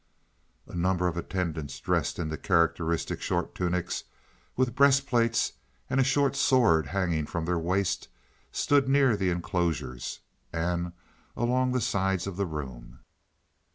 [0.65, 4.05] A number of attendants dressed in the characteristic short tunics,
[4.57, 5.53] with breastplates
[5.91, 8.07] and a short sword hanging from the waist,
[8.51, 10.93] stood near the enclosures, and
[11.37, 13.01] along the sides of the room.